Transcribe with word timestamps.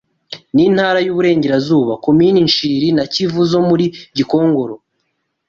N’intara 0.55 0.99
y’u 1.01 1.15
Buyenzi 1.17 1.47
(Komini 2.05 2.39
Nshiri 2.47 2.87
na 2.97 3.03
Kivu 3.13 3.41
zo 3.51 3.59
muri 3.67 3.85
Gikongoro) 4.17 4.75